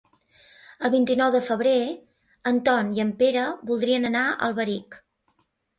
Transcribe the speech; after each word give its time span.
El 0.87 0.91
vint-i-nou 0.95 1.29
de 1.35 1.41
febrer 1.49 1.75
en 2.53 2.59
Ton 2.71 2.91
i 2.99 3.07
en 3.07 3.15
Pere 3.23 3.47
voldrien 3.73 4.13
anar 4.15 4.29
a 4.33 4.37
Alberic. 4.51 5.03